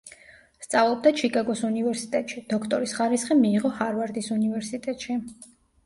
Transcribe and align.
სწავლობდა 0.67 1.11
ჩიკაგოს 1.19 1.61
უნივერსიტეტში, 1.67 2.45
დოქტორის 2.55 2.97
ხარისხი 3.01 3.41
მიიღო 3.45 3.75
ჰარვარდის 3.79 4.35
უნივერსიტეტში. 4.41 5.25